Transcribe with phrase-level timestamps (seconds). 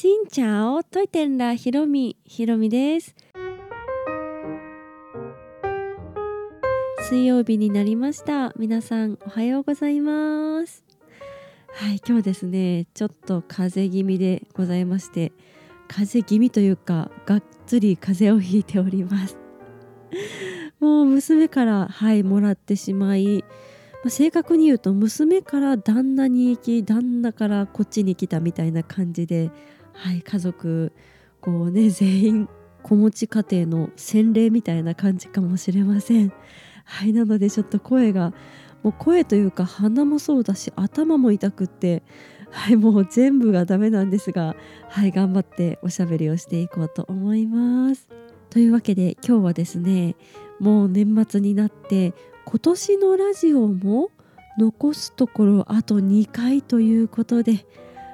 [0.00, 2.16] しんちゃおといてんらひろみ。
[2.24, 3.16] ひろみです。
[7.08, 8.52] 水曜日になりました。
[8.56, 10.84] 皆さんおはようございます。
[11.74, 15.32] はい今日ですねちょっと風邪気味でございまして
[15.88, 19.36] 風邪気味というかがっつり風邪をひいております。
[20.78, 23.44] もう娘からはいもらってしまい
[24.04, 29.50] まあ、正確に言うと娘から旦那に行き旦那からこっちに来たみたいな感じで、
[29.92, 30.92] はい、家族
[31.40, 32.48] こうね全員
[32.82, 36.32] 子持ち家庭の洗礼みたいな感じかもしれません。
[36.84, 38.32] はいなのでちょっと声が
[38.82, 42.02] もう声というか鼻もそうだし頭も痛くって
[42.50, 44.56] はいもう全部がダメなんですが
[44.88, 48.08] はい頑張っておしゃべりをしていこうと思います。
[48.48, 50.16] というわけで今日はですね
[50.58, 52.14] もう年末になって
[52.50, 54.10] 今年のラジオも
[54.56, 57.66] 残すところあと2回ということで、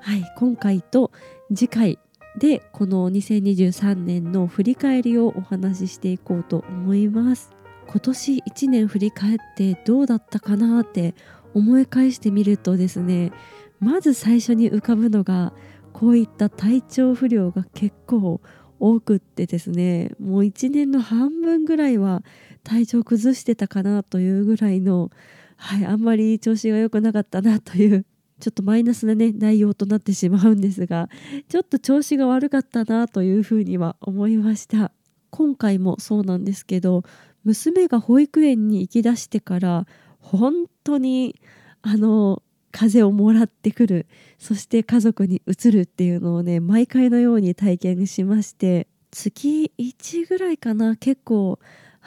[0.00, 1.12] はい、今回と
[1.54, 2.00] 次回
[2.36, 7.52] でこの2023年の振り返りをお話ししていこうと思います。
[7.86, 11.14] 今年1年振り返ってどうだったかなって
[11.54, 13.30] 思い返してみるとですね
[13.78, 15.52] まず最初に浮かぶのが
[15.92, 18.40] こういった体調不良が結構
[18.80, 22.24] 多くってですねもう1年の半分ぐらいは
[22.66, 25.12] 体調崩してたかなというぐらいの、
[25.56, 28.04] はい、あんまり調子が良くなかったなという
[28.40, 31.08] ちょっとマイナスなね内容となってしまうんですが
[31.48, 34.90] ちょっと調子が悪かったなというふうには思いました。
[35.30, 37.04] 今回もそうなんですけど
[37.44, 39.86] 娘が保育園に行きだしてから
[40.18, 41.36] 本当に
[41.82, 42.42] あの
[42.72, 44.06] 風をもらってくる
[44.38, 51.58] そして家族に移るっていうのをね毎回のように体験しまして月1ぐらいかな結構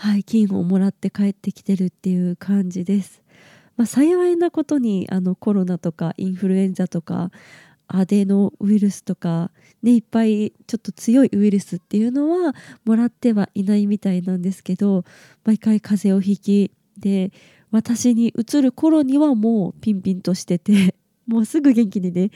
[0.02, 3.22] はい金をもらって帰ってきてるっていう感じです。
[3.75, 7.31] まあ、幸いなことにあのコロナとかインフルエンザとか
[7.89, 9.52] アデノウイルスとか、
[9.83, 15.03] ね、いっぱいちょっと強いウイルスっていうのはもらってはいないみたいなんですけど
[15.44, 17.34] 毎回風邪をひきで
[17.69, 20.96] 私に移る頃にはもうピンピンとしてて
[21.28, 22.31] もうすぐ元気にね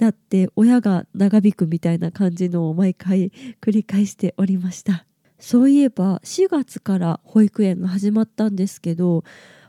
[0.00, 3.30] なって親が長引くみたいな感じのを毎回
[3.60, 5.06] 繰り返しておりました
[5.38, 9.24] そういえば4月から保育園が始まったんですけど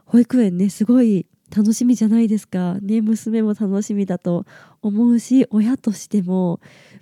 [0.06, 2.78] 保育園ねすごい楽しみじゃないですか。
[2.82, 4.46] ね娘も楽しみだと
[4.82, 6.60] 思うし親としても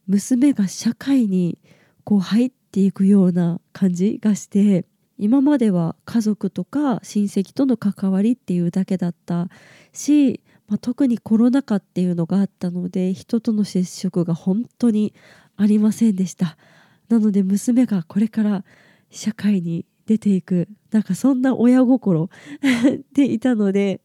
[0.07, 1.57] 娘が社会に
[2.03, 4.85] こう入っていくような感じがして
[5.17, 9.49] 今までは家族とか親戚との関わりっていうだけだった
[9.93, 15.13] し、まあ、特にコロナ禍っていうのがあったので人との接触が本当に
[15.55, 16.57] ありませんでした。
[17.13, 18.65] なので娘がこれから
[19.11, 22.31] 社会に出ていくなんかそんな親心
[23.13, 24.01] でいたので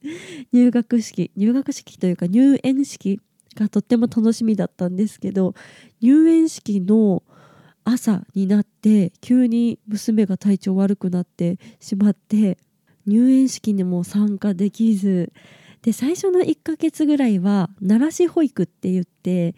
[0.53, 3.19] 入学式入学式というか入園式
[3.55, 5.55] がとっても楽しみだったんですけど
[6.03, 7.23] 入園式の
[7.83, 12.59] 朝になって急に娘が体調悪くなってしまって
[13.07, 15.33] 入園式にも参加できず
[15.81, 19.55] で最初の1ヶ月ぐらいは慣らし保育って言って、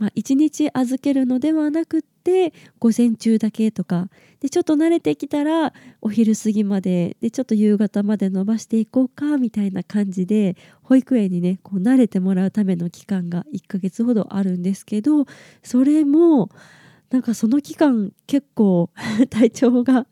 [0.00, 4.08] まあ、1日預けるのではなくって午前中だけとか
[4.40, 15.26] でちょっと慣れてきたらお昼過ぎまででちょっと夕方まで伸ばしていこうかみたいな感じで保育園にねこう慣れてもらうための期間が1ヶ月ほどあるんですけど
[15.62, 16.48] それも
[17.10, 18.88] なんかその期間結構
[19.28, 20.06] 体調が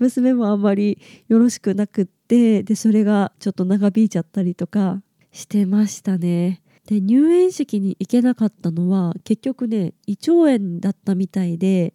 [0.00, 5.00] 娘もあんまりよろしくなくってでそれがちょっと長引いちゃったりとか
[5.30, 6.60] してましたね。
[6.86, 11.94] で入園式に行けなかったのは結局ね胃腸炎だったみたいで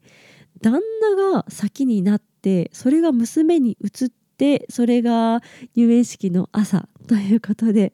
[0.61, 5.41] 旦那が先になってそれが娘に移ってそれが
[5.75, 7.93] 入園式の朝ということで。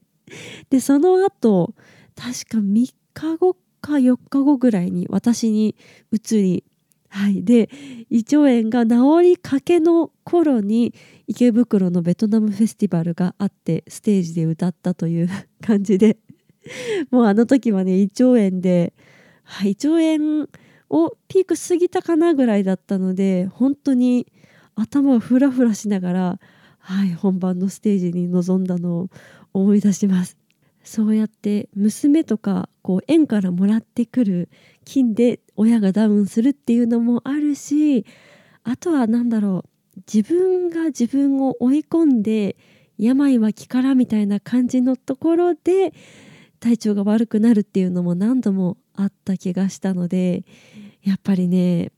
[0.69, 1.75] でその後
[2.15, 2.95] 確か3日
[3.37, 5.75] 後か4日後ぐらいに私に
[6.11, 6.63] 移り、
[7.09, 7.69] はい、で
[8.09, 10.93] 胃腸炎が治りかけの頃に
[11.27, 15.29] 池袋のベトナムフェスティバルがあってステージで歌ったという
[15.61, 16.17] 感じで。
[17.11, 18.93] もうあの時はね胃腸炎で、
[19.63, 20.47] 胃腸炎
[20.89, 24.27] をピーク過ぎたかなぐらいだったので本当に
[24.75, 26.39] 頭をフラフラしながら、
[26.79, 29.09] はい、本番のステージに臨んだのを
[29.53, 30.37] 思い出します。
[30.83, 34.49] そうやって娘とかこう園からもらってくる
[34.83, 38.05] 金で親がダウンするっていうのもあるし
[38.65, 39.63] あとは何だろ
[39.95, 42.57] う自分が自分を追い込んで
[42.97, 45.93] 病は気からみたいな感じのところで
[46.63, 50.45] 体調が悪くなるっていうのも何度もあった気がしたので
[51.03, 51.91] やっぱりね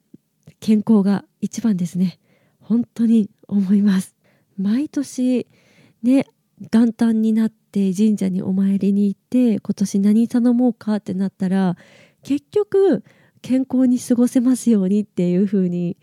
[0.59, 2.17] 健康が一番ですね。
[2.61, 4.15] 本当に思います。
[4.57, 5.45] 毎年
[6.01, 6.25] ね
[6.71, 11.77] 元旦になって神社にお参りに行って今年何頼もうかってなったら
[12.23, 13.03] 結局
[13.43, 15.95] 健康に過ごせますようにっていう風に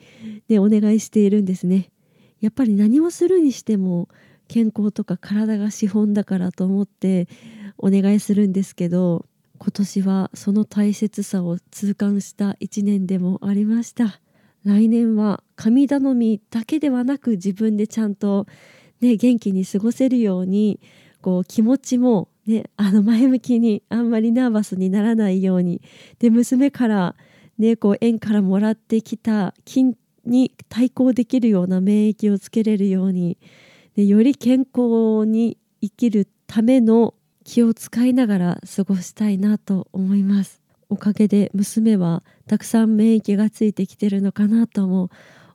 [0.49, 1.91] ねお願いしているんですね。
[2.41, 4.09] やっぱり何をするにしても
[4.47, 7.27] 健康とか体が資本だからと思って
[7.83, 9.27] お願いするんですけど
[9.59, 14.21] 今年はその大切さを痛感した一年でもありました。
[14.65, 18.47] 来年は神頼みだけではなく自分でちゃんと
[19.01, 20.81] ね元気に過ごせるように
[21.21, 25.83] こう気持ちもねあの前向きにあんまりナーバスにならないように
[26.21, 27.17] で娘から
[27.59, 33.39] ねこう縁からもらってきた菌に対抗できるような免疫をつけれるように
[33.97, 37.15] でより健康に生きるための
[37.45, 40.63] 気を使いながら過ごしたいなと思います。
[40.89, 45.09] おかげで娘はたくさん免疫がついてきてるのかなとも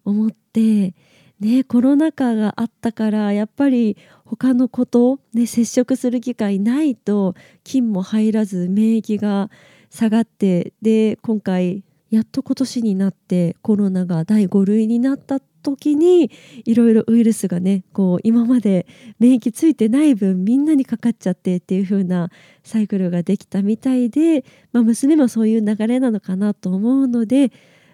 [0.03, 0.95] 思って
[1.39, 9.51] ねコロナ禍があったからやっぱり他のこと、ね、接触する機会ないと菌も入らず免疫が
[9.91, 15.41] 下がってで今回やっと今年になってコロナが第5類になったっ
[15.75, 16.31] 時に
[16.63, 18.87] いろいろウイルスがねこう今まで
[19.19, 22.29] 免疫ついてない分みんなにかかっちゃってっていう風な
[22.63, 27.51] サイクルができたみたいで、まあ、娘もそういう流れなのかなと思うので、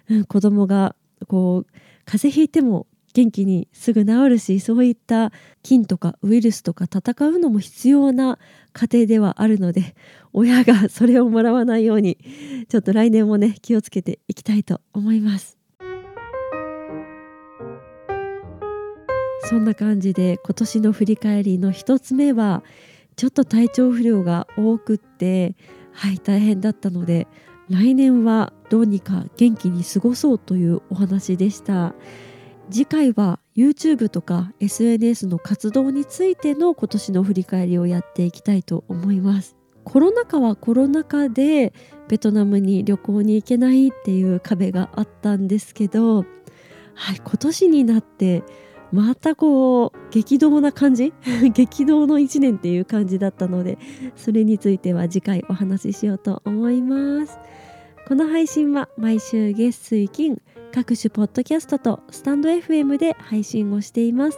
[0.09, 0.95] うん、子供が
[1.27, 1.71] こう
[2.05, 5.31] 風邪ひいても元気にすぐ治るしそういった
[5.61, 8.39] 菌とかウイルスとか戦うのも必要な
[8.73, 9.95] 家庭ではあるので
[10.31, 12.17] 親がそれをもらわないように
[12.69, 15.62] ちょっと来年もね気をつけていきたいと思います。
[19.43, 22.63] そんな感じで今年の振り返りの1つ目は
[23.15, 25.55] ちょっと体調不良が多くって
[25.91, 27.27] はい大変だったので
[27.69, 31.93] 来年はどうにか元気に過ごそうというお話でした。
[32.69, 39.55] 次回は YouTube とか SNS の活動についての今年の振り返りをやっていきたいと思います。
[39.83, 41.73] コロナ禍はコロナ禍で
[42.07, 46.25] ベトナムに旅行に行けないっていう壁があったんですけど
[46.93, 48.43] はい今年になって
[48.93, 51.13] またこう激動な感じ？
[51.51, 53.79] 激動の1年っていう感じだったので
[54.15, 57.39] それについては次回お話ししようと思います。
[58.07, 60.39] この配信は毎週月水金
[60.71, 64.37] 各種ポッドキャストとスタンド FM で配信をしています。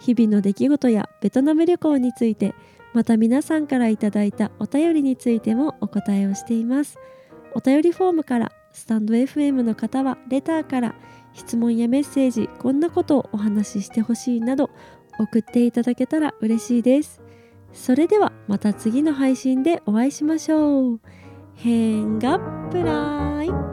[0.00, 2.54] 日々の出来事やベトナム旅行について
[2.94, 6.96] また皆さんからいただいたお便りについてもお答えをしています。
[7.54, 10.94] お便りフォームからスタンド FM の方はレターから
[11.32, 14.70] 質問やメッセージこんなことをお話ししてほしいなど
[15.18, 17.20] 送っていただけたら嬉しいです。
[17.72, 21.00] それではまた次の配信でお会いしましょう。
[21.54, 22.38] 変が
[22.70, 23.69] プライ